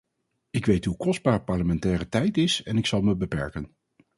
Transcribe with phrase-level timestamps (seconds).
[0.49, 3.75] Ik weet hoe kostbaar parlementaire tijd is en ik zal me beperken.